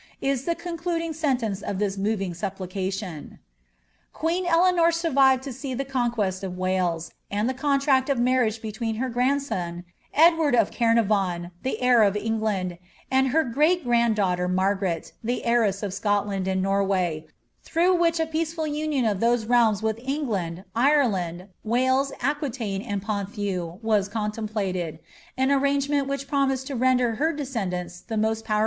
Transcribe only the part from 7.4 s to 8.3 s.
the con if